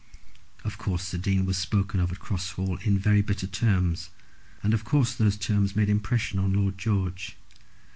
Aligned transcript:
Of 0.63 0.79
course 0.79 1.11
the 1.11 1.19
Dean 1.19 1.45
was 1.45 1.57
spoken 1.59 1.99
of 1.99 2.11
at 2.11 2.17
Cross 2.17 2.53
Hall 2.53 2.79
in 2.83 2.97
very 2.97 3.21
bitter 3.21 3.45
terms, 3.45 4.09
and 4.63 4.73
of 4.73 4.83
course 4.83 5.13
those 5.13 5.37
terms 5.37 5.75
made 5.75 5.89
impression 5.89 6.39
on 6.39 6.53
Lord 6.53 6.75
George. 6.79 7.37